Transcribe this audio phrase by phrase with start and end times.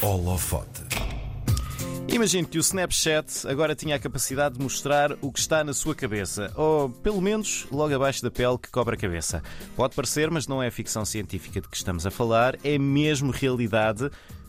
[0.00, 0.82] Holofote.
[2.08, 5.94] Imagine que o Snapchat agora tinha a capacidade de mostrar o que está na sua
[5.94, 9.42] cabeça, ou pelo menos logo abaixo da pele que cobre a cabeça.
[9.76, 14.08] Pode parecer, mas não é ficção científica de que estamos a falar, é mesmo realidade.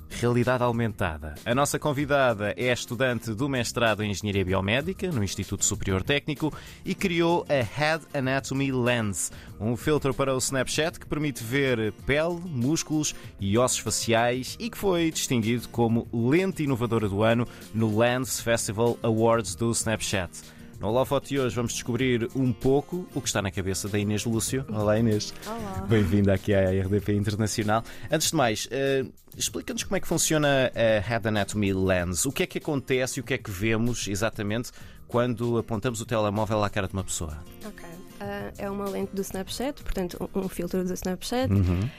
[0.10, 1.36] Realidade aumentada.
[1.46, 6.54] A nossa convidada é estudante do mestrado em Engenharia Biomédica no Instituto Superior Técnico
[6.84, 12.42] e criou a Head Anatomy Lens, um filtro para o Snapchat que permite ver pele,
[12.46, 18.42] músculos e ossos faciais e que foi distinguido como lente inovadora do ano no Lens
[18.42, 20.59] Festival Awards do Snapchat.
[20.80, 24.24] No Holofote de hoje vamos descobrir um pouco o que está na cabeça da Inês
[24.24, 24.66] Lúcio.
[24.70, 25.34] Olá Inês.
[25.46, 25.86] Olá.
[25.90, 27.84] Bem-vinda aqui à RDP Internacional.
[28.10, 32.26] Antes de mais, uh, explica-nos como é que funciona a Head Anatomy Lens.
[32.26, 34.72] O que é que acontece e o que é que vemos exatamente
[35.06, 37.38] quando apontamos o telemóvel à cara de uma pessoa?
[37.66, 37.86] Ok.
[37.86, 41.52] Uh, é uma lente do Snapchat, portanto, um, um filtro do Snapchat.
[41.52, 41.90] Uhum.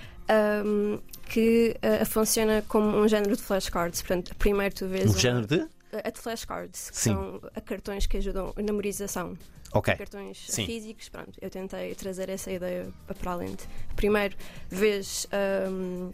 [0.65, 4.01] um, que uh, funciona como um género de flashcards.
[4.01, 5.15] Portanto, primeiro tu vês.
[5.15, 5.69] Um género de?
[5.93, 7.15] A de flashcards, que Sim.
[7.15, 9.37] são a cartões que ajudam a memorização.
[9.73, 9.95] Ok.
[9.97, 10.67] Cartões Sim.
[10.67, 11.33] físicos, pronto.
[11.41, 12.89] Eu tentei trazer essa ideia
[13.21, 13.69] para a lente.
[13.97, 14.37] Primeiro
[14.69, 15.27] vês.
[15.69, 16.13] um,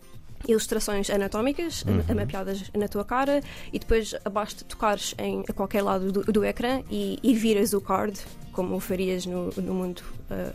[0.48, 2.14] Ilustrações anatómicas Uhum.
[2.14, 3.40] mapeadas na tua cara
[3.72, 7.80] e depois basta tocares em a qualquer lado do, do ecrã e, e viras o
[7.80, 8.18] card
[8.52, 10.02] como farias no, no mundo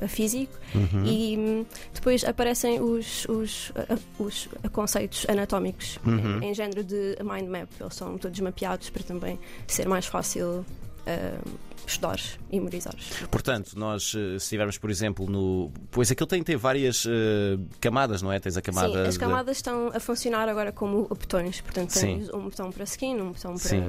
[0.04, 1.06] uh, físico Uhum.
[1.06, 6.42] e hum, depois aparecem os, os, uh, os conceitos anatómicos Uhum.
[6.42, 7.70] em, em género de mind map.
[7.80, 10.66] Eles são todos mapeados para também ser mais fácil
[11.08, 11.50] uh,
[11.88, 12.20] estudar
[12.52, 12.94] e memorizar.
[13.30, 15.72] Portanto, nós, eh, se estivermos, por exemplo, no.
[15.90, 18.40] Pois aquilo tem, tem várias eh, camadas, não é?
[18.40, 18.94] Tens a camada.
[18.94, 21.60] Sim, as de- camadas estão a funcionar agora como botões.
[21.62, 22.18] Portanto, Sim.
[22.20, 23.82] tens um botão para skin, um botão Sim.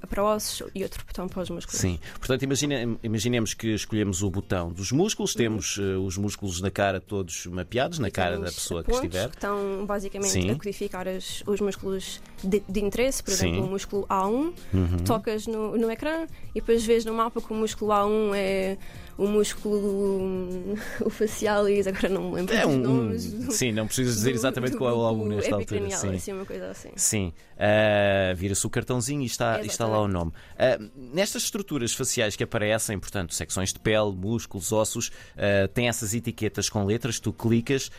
[0.00, 1.80] para, para ossos e outro botão para os músculos.
[1.80, 6.70] Sim, portanto, imagine- imaginemos que escolhemos o botão dos músculos, temos eh, os músculos na
[6.70, 9.28] cara todos mapeados, na cara da pessoa que estiver.
[9.28, 10.50] que estão basicamente Sim.
[10.50, 13.48] a codificar as- os músculos de, de interesse, por Sim.
[13.48, 14.98] exemplo, o músculo A1, Uhum.
[15.04, 18.78] tocas no, no ecrã e depois vês no mapa que o músculo A1 é
[19.18, 19.76] o músculo
[20.20, 23.22] hum, o facial e agora não me lembro É um, nomes.
[23.50, 25.90] Sim, não precisas dizer do- exatamente do qual é o álbum globo nesta altura.
[25.90, 26.14] Sim.
[26.14, 26.90] assim, uma coisa assim.
[26.96, 30.32] Sim, Ah, vira-se o cartãozinho e está, está lá o nome.
[30.58, 36.14] Ah, nestas estruturas faciais que aparecem, portanto, secções de pele, músculos, ossos, ah, tem essas
[36.14, 37.90] etiquetas com letras, tu clicas.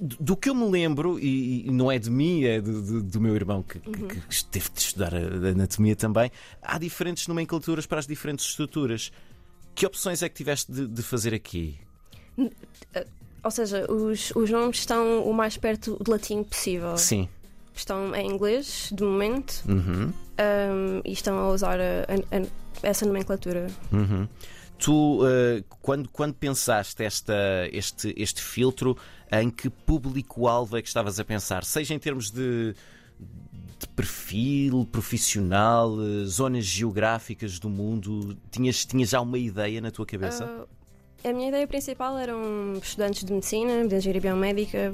[0.00, 3.20] Do que eu me lembro, e, e não é de mim, é de- de- do
[3.20, 4.08] meu irmão que, que- Uhum.
[4.08, 6.30] que teve de estudar a, a anatomia também,
[6.62, 9.10] há diferentes nomenclaturas para as diferentes estruturas.
[9.74, 11.78] Que opções é que tiveste de, de fazer aqui?
[13.44, 16.96] Ou seja, os, os nomes estão o mais perto do latim possível.
[16.96, 17.28] Sim.
[17.74, 20.12] Estão em inglês, de momento, Uhum.
[20.12, 22.04] hum, e estão a usar a-
[22.36, 22.46] a-
[22.82, 23.68] essa nomenclatura.
[23.92, 24.26] Uhum.
[24.78, 28.96] Tu, eh, quando, quando pensaste esta, este, este filtro,
[29.30, 31.64] em que público-alvo é que estavas a pensar?
[31.64, 32.74] Seja em termos de,
[33.78, 40.06] de perfil profissional, eh, zonas geográficas do mundo, tinhas, tinhas já uma ideia na tua
[40.06, 40.44] cabeça?
[41.24, 44.92] Ah, a minha ideia principal eram estudantes de medicina, de engenharia biomédica.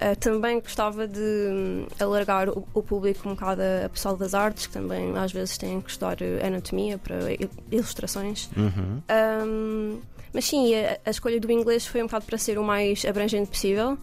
[0.00, 4.66] Ah, também gostava de hum, alargar o, o público um bocado a pessoal das artes,
[4.66, 8.50] que também às vezes têm que estudar eh, anatomia para il- ilustrações.
[8.56, 9.00] Uhum.
[9.46, 10.00] Um,
[10.32, 13.48] mas sim, a, a escolha do inglês foi um bocado para ser o mais abrangente
[13.50, 13.96] possível.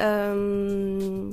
[0.00, 1.32] Um,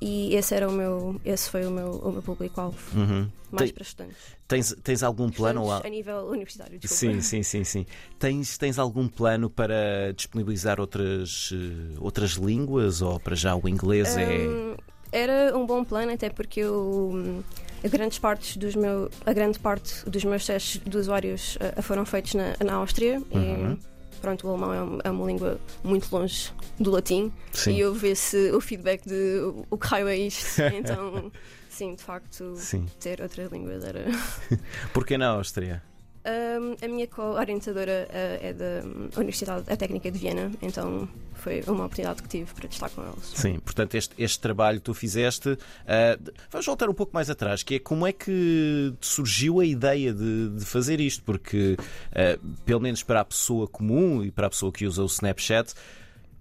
[0.00, 3.28] e esse era o meu, esse foi o meu, o meu público-alvo, Uhum.
[3.52, 4.16] Mais Tem- para estudantes.
[4.48, 5.60] Tens, tens algum plano?
[5.62, 7.14] Estudantes a nível universitário, desculpa.
[7.14, 7.86] Sim, sim, sim, sim.
[8.18, 14.16] Tens, tens algum plano para disponibilizar outras, eh, outras línguas ou para já o inglês
[14.16, 14.26] é.
[14.48, 14.76] Um,
[15.12, 17.42] era um bom plano, até porque eu, hum,
[17.84, 22.04] a, grandes partes dos meu, a grande parte dos meus testes de usuários ah, foram
[22.06, 23.20] feitos na, na Áustria.
[23.30, 23.72] Uhum.
[23.74, 27.30] E, pronto, o alemão é, um- é uma língua muito longe do latim.
[27.52, 27.72] Sim.
[27.74, 30.62] E eu vê-se o feedback de o- o que raio é isto.
[30.72, 31.30] Então,
[31.72, 32.86] sim, de facto, Sim.
[33.00, 34.04] ter outras línguas era.
[34.92, 35.82] Porquê na Áustria?
[36.24, 41.86] Um, a minha co-orientadora uh, é da Universidade a Técnica de Viena, então foi uma
[41.86, 43.24] oportunidade que tive para estar com eles.
[43.34, 45.56] Sim, portanto, este, este trabalho que tu fizeste.
[45.56, 50.12] de- vamos voltar um pouco mais atrás, que é como é que surgiu a ideia
[50.14, 51.24] de, de fazer isto?
[51.24, 51.76] Porque,
[52.12, 55.74] ah, pelo menos para a pessoa comum e para a pessoa que usa o Snapchat,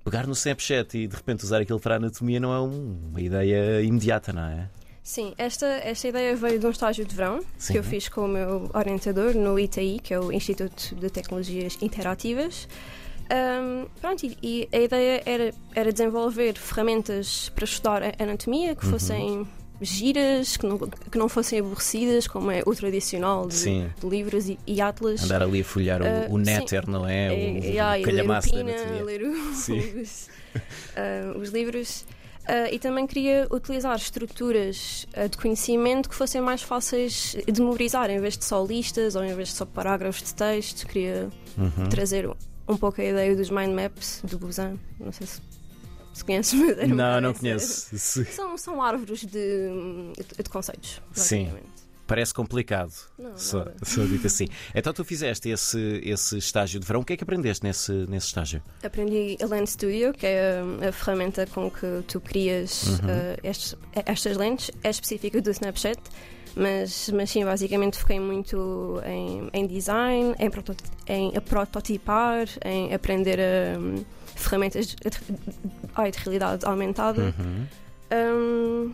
[0.05, 3.19] pegar no Snapchat e de repente usar aquilo para a anatomia não é um- uma
[3.21, 4.69] ideia imediata, não é?
[5.03, 7.73] Sim, esta, esta ideia veio de um estágio de verão Sim.
[7.73, 11.77] que eu fiz com o meu orientador no ITI, que é o Instituto de Tecnologias
[11.81, 12.67] Interativas.
[13.31, 18.91] Um, pronto, e, e a ideia era, era desenvolver ferramentas para estudar anatomia que Uhum.
[18.91, 19.47] fossem
[19.81, 24.59] giras, que não, que não fossem aborrecidas, como é o tradicional de, de livros e,
[24.67, 25.23] e atlas.
[25.23, 27.29] Andar ali a folhear o, Ah, o néter, não é?
[27.29, 29.03] O, É, o ler o calhamaço da anatomia.
[29.03, 30.29] ler os,
[30.95, 32.05] ah, os livros.
[32.41, 38.09] Uh, e também queria utilizar estruturas uh, de conhecimento que fossem mais fáceis de memorizar,
[38.09, 40.87] em vez de só listas ou em vez de só parágrafos de texto.
[40.87, 41.87] Queria uhum.
[41.89, 42.27] trazer
[42.67, 44.75] um pouco a ideia dos mind maps do Busan.
[44.99, 45.41] Não sei se,
[46.13, 47.97] se conheces, mas Não, não conheço.
[47.97, 49.69] São, são árvores de,
[50.37, 51.01] de conceitos.
[51.13, 51.51] Sim.
[52.11, 52.91] Parece complicado.
[53.17, 54.47] Não, só, só dito assim.
[54.75, 56.99] Então tu fizeste esse, esse estágio de verão.
[56.99, 58.61] O que é que aprendeste nesse, nesse estágio?
[58.83, 62.95] Aprendi a Lens Studio, que é a, a ferramenta com que tu crias uhum.
[62.95, 64.71] uh, estes, estas lentes.
[64.83, 66.01] É específica do Snapchat.
[66.53, 73.79] Mas, mas sim, basicamente fiquei muito em, em design, em, em prototipar, em aprender a,
[73.79, 74.03] um,
[74.35, 77.33] ferramentas de, de, de, realidade aumentada.
[77.39, 77.67] Uhum.
[78.11, 78.93] Um,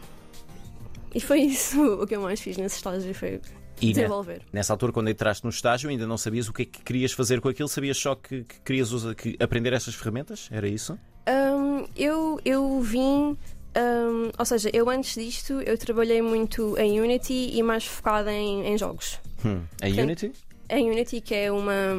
[1.17, 3.41] e foi isso o que eu mais fiz nesse estágio, foi
[3.81, 4.43] e desenvolver.
[4.53, 7.41] nessa altura, quando entraste no estágio, ainda não sabias o que é que querias fazer
[7.41, 7.67] com aquilo?
[7.67, 10.47] Sabias só que, que querias usar, que aprender essas ferramentas?
[10.51, 10.97] Era isso?
[11.27, 13.35] Um, eu, eu vim.
[13.75, 18.67] Um, ou seja, eu antes disto eu trabalhei muito em Unity e mais focada em,
[18.67, 19.19] em jogos.
[19.43, 19.61] Hum.
[19.81, 20.31] Em Portanto, Unity?
[20.69, 21.93] Em Unity, que é uma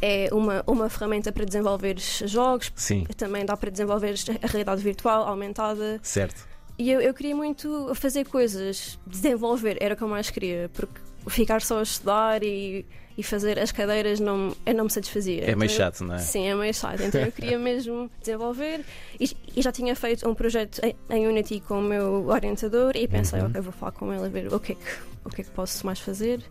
[0.00, 2.72] é uma, uma ferramenta para desenvolver jogos.
[2.76, 3.04] Sim.
[3.16, 5.98] Também dá para desenvolver a realidade virtual aumentada.
[6.02, 6.53] Certo.
[6.78, 11.00] E eu, eu queria muito fazer coisas, desenvolver, era o que eu mais queria, porque
[11.28, 12.84] ficar só a estudar e,
[13.16, 15.42] e fazer as cadeiras não, eu não me satisfazia.
[15.42, 16.18] É então, meio chato, não é?
[16.18, 17.00] Sim, é meio chato.
[17.02, 18.84] Então eu queria mesmo desenvolver
[19.18, 23.06] e, e, já tinha feito um projeto em, em Unity com o meu orientador e
[23.06, 23.46] pensei, uhum.
[23.46, 24.84] ok, vou falar com ele a ver o que é que,
[25.24, 26.42] o que, é que posso mais fazer.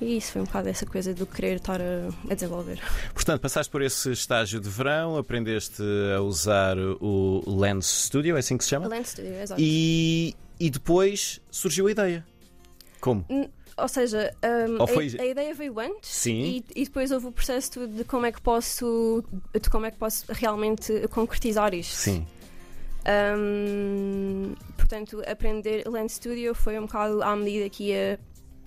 [0.00, 2.80] E isso foi um bocado essa coisa do querer estar a, a, desenvolver.
[3.14, 5.82] Portanto, passaste por esse estágio de verão, aprendeste
[6.14, 8.88] a usar o Lens Studio, é assim que se chama?
[8.88, 9.60] Lens Studio, exato.
[9.60, 12.26] E, e depois surgiu a ideia.
[13.00, 13.24] Como?
[13.28, 14.34] N ou seja,
[14.70, 15.14] um, foi...
[15.18, 16.40] a, a, ideia veio antes Sim.
[16.40, 19.22] E, e, depois houve o processo de como é que posso
[19.52, 21.94] de como é que posso realmente concretizar isto.
[21.94, 22.26] Sim.
[23.38, 28.18] Um, portanto, aprender Lens Studio foi um bocado à medida que ia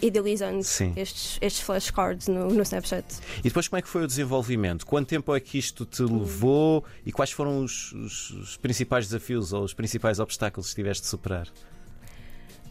[0.02, 3.06] idealizando estes, estes flashcards no, no Snapchat.
[3.40, 4.86] E depois como é que foi o desenvolvimento?
[4.86, 9.54] Quanto tempo é que isto te levou e quais foram os, os, os principais desafios
[9.54, 11.48] ou os principais obstáculos que tiveste de superar?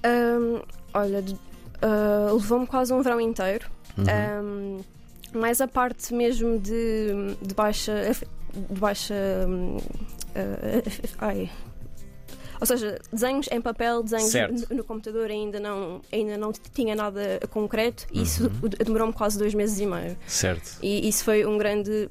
[0.05, 0.63] Um,
[0.95, 3.69] olha, uh, levou-me quase um verão inteiro.
[3.97, 4.79] Uhum.
[5.35, 8.13] Um, mais a parte mesmo de, de baixa.
[8.53, 9.15] De baixa
[9.47, 9.83] uh,
[11.19, 11.51] ai,
[12.61, 17.41] ou seja, desenhos em papel, desenhos no, no, computador ainda não, ainda não tinha nada
[17.51, 18.69] concreto e isso uhum.
[18.85, 20.17] demorou-me quase dois meses e meio.
[20.27, 20.79] Certo.
[20.83, 22.09] E isso foi um grande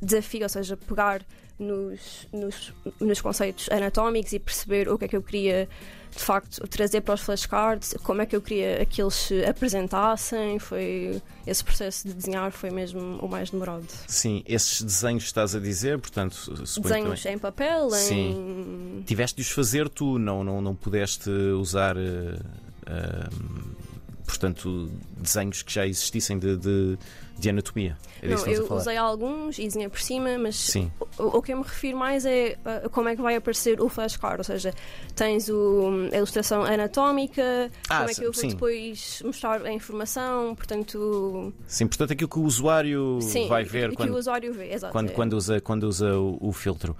[0.00, 1.22] desafio, ou seja, pegar
[1.58, 5.68] nos, nos, nos conceitos anatómicos e perceber o que é que eu queria
[6.16, 10.58] de facto trazer para os flashcards, como é que eu queria que eles se apresentassem,
[10.58, 13.86] foi esse processo de desenhar foi mesmo o mais demorado.
[14.08, 17.36] Sim, esses desenhos estás a dizer, portanto, desenhos também...
[17.36, 18.98] em papel, Sim.
[18.98, 23.85] em tiveste de os fazer tu, não não não pudeste usar uh, uh,
[24.26, 26.98] portanto, desenhos que já existissem de, de,
[27.38, 27.96] de anatomia.
[28.20, 30.90] É não, eu usei alguns e desenhei por cima, mas Sim.
[31.16, 33.88] O, o, que eu me refiro mais é uh, como é que vai aparecer o
[33.88, 34.74] flashcard, ou seja,
[35.14, 38.48] tens o, a ilustração anatómica, ah, como é que eu vou sim.
[38.48, 41.52] depois mostrar a informação, portanto.
[41.66, 44.92] Sim, portanto aquilo que o usuário sim, vai ver quando, quando, o usuário vê, exato,
[44.92, 45.12] quando, é.
[45.12, 46.96] quando, usa, quando usa o, o filtro.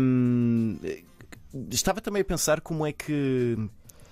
[0.00, 0.76] Um,
[1.70, 3.56] estava também a pensar como é que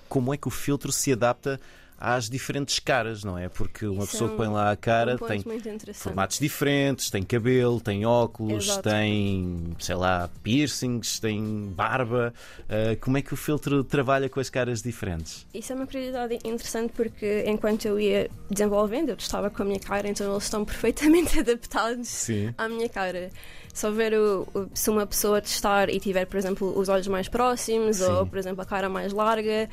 [0.09, 1.61] como é que o filtro se adapta
[2.01, 3.51] às diferentes caras, não é?
[3.51, 5.45] Porque uma Isso pessoa é um, põe lá a cara um tem
[5.93, 8.89] formatos diferentes, tem cabelo, tem óculos, Exato.
[8.89, 12.33] tem, sei lá, piercings, tem barba.
[12.63, 15.47] Uh, como é que o filtro trabalha com as caras diferentes?
[15.53, 19.81] Isso é uma curiosidade interessante porque enquanto eu ia desenvolvendo, eu estava com a minha
[19.81, 22.55] cara, então eles estão perfeitamente adaptados Sim.
[22.57, 23.31] à minha cara.
[23.73, 27.29] Se houver o, o, se uma pessoa testar e tiver, por exemplo, os olhos mais
[27.29, 28.05] próximos Sim.
[28.05, 29.69] ou, por exemplo, a cara mais larga,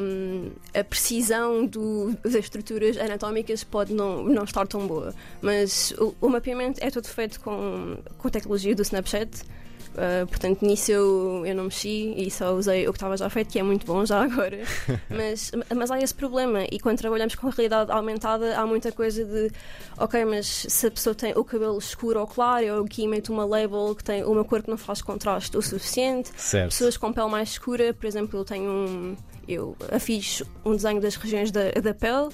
[0.00, 5.14] um, a precisão do, das estruturas anatómicas pode não, não estar tão boa.
[5.40, 9.42] Mas o, o mapeamento é todo feito com, com a tecnologia do Snapchat.
[9.90, 13.50] Uh, portanto, nisso eu, eu não mexi e só usei o que estava já feito,
[13.50, 14.60] que é muito bom já agora.
[15.10, 19.24] mas, mas há esse problema, e quando trabalhamos com a realidade aumentada, há muita coisa
[19.24, 19.50] de
[19.98, 23.44] ok, mas se a pessoa tem o cabelo escuro ou claro, eu aqui meto uma
[23.44, 26.30] label que tem uma cor que não faz contraste o suficiente.
[26.36, 26.70] Certo.
[26.70, 29.16] Pessoas com pele mais escura, por exemplo, eu tenho um.
[29.48, 32.28] Eu fiz um desenho das regiões da, da pele.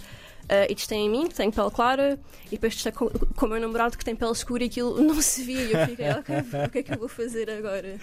[0.46, 3.48] Uh, e testei em mim, que tenho pele clara, e depois testei com, com o
[3.48, 5.62] meu namorado, que tem pele escura, e aquilo não se via.
[5.62, 6.36] E eu fiquei, ok,
[6.66, 7.98] o que é que eu vou fazer agora?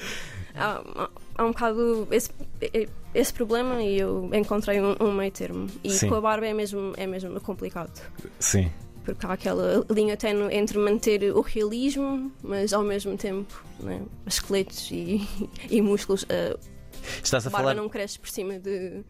[0.53, 2.29] Há, há um bocado esse,
[3.13, 5.67] esse problema, e eu encontrei um, um meio termo.
[5.83, 6.09] E Sim.
[6.09, 8.01] com a barba é mesmo, é mesmo complicado.
[8.39, 8.69] Sim.
[9.05, 14.89] porque há aquela linha tenue entre manter o realismo, mas ao mesmo tempo né, esqueletos
[14.91, 15.25] e,
[15.69, 16.23] e músculos.
[16.23, 16.59] Uh,
[17.23, 17.81] Estás a, a barba falar.
[17.81, 19.01] não cresce por cima de.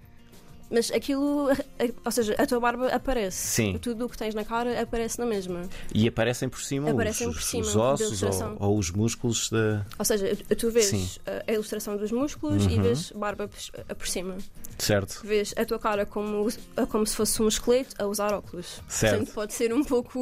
[0.72, 1.50] Mas aquilo,
[2.05, 3.38] ou seja, a tua barba aparece.
[3.38, 3.77] Sim.
[3.82, 5.62] Tudo o que tens na cara aparece na mesma.
[5.93, 9.86] E aparecem por cima, Aparecem os, por cima os ossos ou, ou os músculos da.
[10.00, 11.08] Ou seja, tu vês Sim.
[11.48, 12.82] a ilustração dos músculos e Uhum.
[12.82, 14.38] vês barba por- por cima.
[14.79, 15.22] Certo?
[15.24, 16.48] Vês a tua cara como,
[16.89, 18.82] como se fosse um esqueleto a usar óculos.
[18.88, 19.17] Certo.
[19.17, 20.20] Portanto, pode ser um pouco.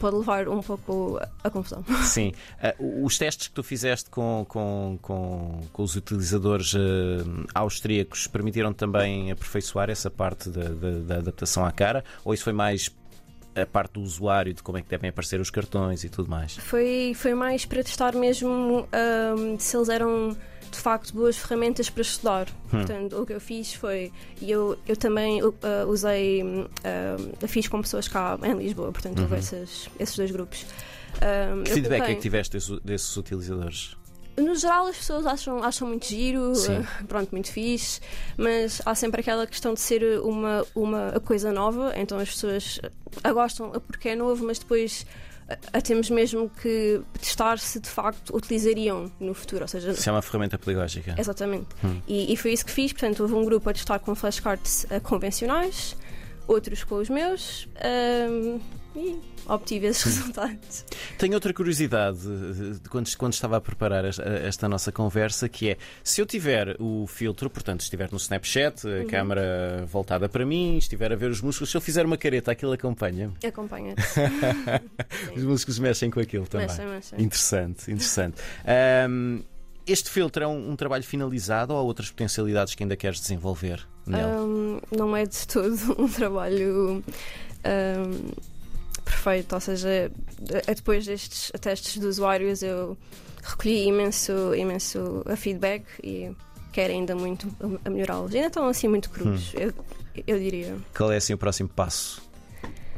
[0.00, 1.84] Pode levar um pouco a, confusão.
[2.02, 2.32] Sim.
[2.60, 8.72] Ah, os testes que tu fizeste com, com, com, com os utilizadores ah, austríacos permitiram
[8.72, 12.04] também aperfeiçoar essa parte da, da- da adaptação à cara?
[12.24, 12.90] Ou isso foi mais
[13.54, 16.56] a parte do usuário, de como é que devem aparecer os cartões e tudo mais?
[16.56, 18.86] Foi, foi mais para testar mesmo
[19.36, 20.36] hum, se eles eram
[20.70, 22.46] de facto boas ferramentas para estudar.
[22.70, 24.10] Portanto, o que eu fiz foi.
[24.40, 25.52] Eu, eu também uh,
[25.86, 26.42] usei.
[26.42, 26.66] hum,
[27.40, 30.64] eu fiz com pessoas cá em Lisboa, portanto, houve esses, esses dois grupos.
[31.16, 33.96] Hum, Que feedback é que tiveste desses, desses utilizadores?
[34.36, 38.00] No geral, as pessoas acham, acham muito giro, eh, pronto, muito fixe,
[38.36, 42.80] mas há sempre aquela questão de ser uma, uma coisa nova, então as pessoas
[43.22, 45.04] a gostam porque é novo, mas depois
[45.48, 50.08] a, a temos mesmo que testar se de facto utilizariam no futuro, ou seja, Se
[50.08, 51.14] é uma ferramenta pedagógica.
[51.18, 51.68] Exatamente.
[51.84, 52.00] Hum.
[52.06, 52.92] E, e foi isso que fiz.
[52.92, 55.96] Portanto, houve um grupo a testar com flashcards eh, convencionais,
[56.46, 58.58] outros com os meus, ehm,
[58.94, 60.84] e obtive esses resultados.
[61.18, 65.70] Tenho outra curiosidade eh, de quando, quando estava a preparar esta, esta nossa conversa, que
[65.70, 70.76] é se eu tiver o filtro, portanto, estiver no Snapchat, a câmera voltada para mim,
[70.76, 73.34] estiver a ver os músculos, se eu fizer uma careta, aquilo acompanha-me.
[73.46, 73.94] Acompanha.
[75.34, 76.66] Os músculos mexem com aquilo também.
[76.66, 77.20] Mexa, mexa.
[77.20, 78.42] Interessante, interessante.
[78.64, 79.40] Ahm,
[79.86, 83.86] este filtro é um, um trabalho finalizado ou há outras potencialidades que ainda queres desenvolver
[84.06, 84.22] nele?
[84.22, 87.02] Ahm, não é de todo um trabalho
[87.64, 88.30] ahm,
[89.22, 90.10] perfeito, ou seja,
[90.40, 92.96] de- depois destes testes de usuários eu
[93.42, 96.30] recolhi imenso, imenso feedback e
[96.72, 97.48] quero ainda muito
[97.84, 98.34] a- melhorá-los.
[98.34, 99.72] Ainda estão assim muito cruz, eu,
[100.26, 100.76] eu diria.
[100.96, 102.20] Qual é assim o próximo passo?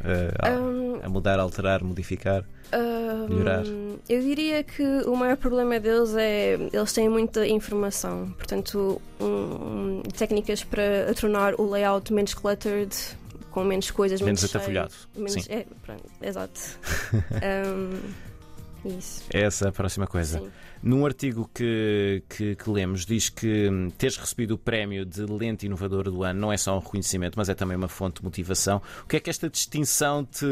[0.03, 2.45] Ah, a- Ahm, a mudar, alterar, modificar?
[2.73, 3.65] Ahm, Melhorar.
[4.09, 10.63] Eu diria que o maior problema deles é eles têm muita informação, portanto, um- técnicas
[10.65, 12.95] para tornar o layout menos cluttered,
[13.55, 14.93] com menos coisas, Menos cheio, atafolhado.
[15.17, 15.41] menos- Sim.
[15.49, 16.61] é, pronto, exato.
[17.41, 18.01] Ahm,
[18.99, 19.23] isso.
[19.33, 20.41] É essa a próxima coisa.
[20.41, 20.51] Sim.
[20.83, 25.67] Num artigo que, que, que lemos, diz que hum, teres recebido o prémio de lente
[25.67, 28.83] inovador do ano não é só um reconhecimento, mas é também uma fonte de motivação.
[29.05, 30.45] O que é que esta distinção te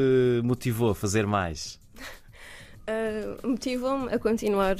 [0.44, 1.78] motivou a fazer mais?
[2.84, 4.76] Ah, Motivam-me a continuar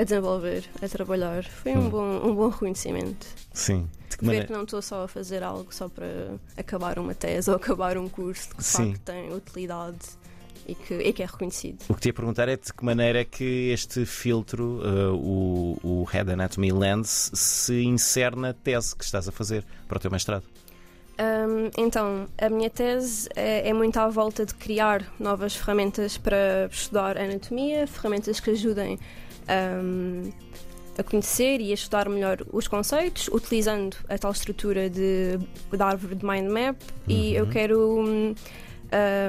[0.00, 1.44] a desenvolver, a trabalhar.
[1.44, 1.90] Foi um, Hum.
[1.90, 3.26] bom, um bom reconhecimento.
[3.52, 3.88] Sim.
[4.08, 6.06] De que Ver maneira- que não estou só a fazer algo só para
[6.56, 8.92] acabar uma tese ou acabar um curso que de Sim.
[8.92, 9.98] facto tem utilidade
[10.66, 11.78] e que, e que é reconhecido.
[11.88, 15.78] O que te ia perguntar é de que maneira é que este filtro, uh, o,
[15.82, 20.10] o Head Anatomy Lens, se insere na tese que estás a fazer para o teu
[20.10, 20.44] mestrado.
[21.18, 26.66] Hum, então, a minha tese é, é muito à volta de criar novas ferramentas para
[26.72, 28.98] estudar anatomia, ferramentas que ajudem
[29.82, 30.30] hum,
[30.98, 35.38] a conhecer e a estudar melhor os conceitos, utilizando a tal estrutura de,
[35.72, 36.76] da árvore de mind map.
[37.08, 38.34] E eu quero hum,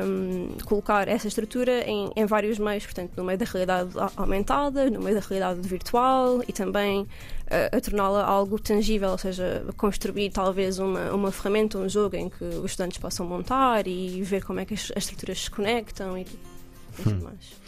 [0.06, 5.00] hum, colocar essa estrutura em, em vários meios, portanto, no meio da realidade aumentada, no
[5.02, 7.08] meio da realidade virtual e também
[7.50, 12.30] a, a torná-la algo tangível, ou seja, construir talvez uma, uma ferramenta, um jogo em
[12.30, 16.18] que os estudantes possam montar e ver como é que as, as estruturas se conectam
[16.18, 17.62] e, e tudo mais.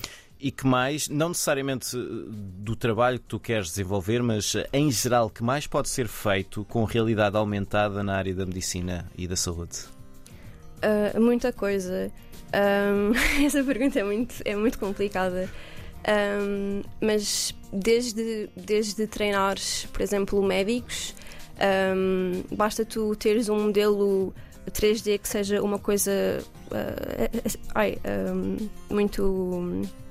[0.45, 4.91] E que mais, não necessariamente uh, do trabalho que tu queres desenvolver, mas uh, em
[4.91, 9.37] geral, que mais pode ser feito com realidade aumentada na área da medicina e da
[9.37, 9.85] saúde?
[10.83, 12.11] Uh, muita coisa.
[12.53, 13.13] Um,
[13.45, 15.49] essa pergunta é muito, é muito complicada.
[16.05, 21.15] Um, mas desde, desde treinares, por exemplo, médicos,
[21.95, 24.33] um, basta tu teres um modelo
[24.69, 30.02] 3D que seja uma coisa uh, muito.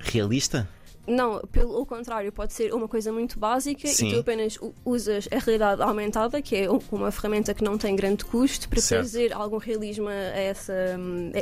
[0.00, 0.68] Realista?
[1.06, 4.08] Não, pelo contrário, pode ser uma coisa muito básica Sim.
[4.08, 8.24] e tu apenas usas a realidade aumentada, que é uma ferramenta que não tem grande
[8.24, 9.00] custo, para Certo.
[9.00, 10.72] trazer algum realismo a, essa,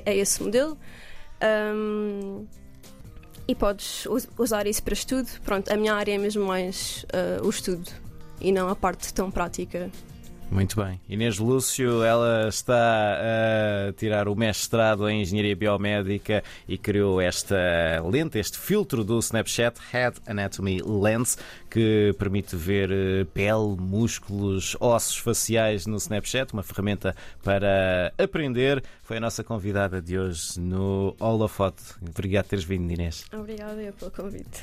[0.07, 0.79] a, esse modelo.
[1.75, 2.47] Um,
[3.47, 5.29] e podes us- usar isso para estudo.
[5.45, 7.05] Pronto, a minha área é mesmo mais
[7.41, 7.91] uh, o estudo
[8.41, 9.91] e não a parte tão prática
[10.51, 10.99] Muito bem.
[11.09, 13.19] Inês Lúcio, ela está
[13.89, 17.57] a tirar o mestrado em Engenharia Biomédica e criou esta
[18.11, 21.37] lente, este filtro do Snapchat, Head Anatomy Lens,
[21.71, 27.15] que permite ver eh, pele, músculos, ossos faciais no Snapchat, uma ferramenta
[27.45, 28.83] para aprender.
[29.03, 31.83] Foi a nossa convidada de hoje no Holofote.
[32.01, 33.27] Obrigado por teres vindo, Inês.
[33.33, 34.63] Obrigada pelo convite.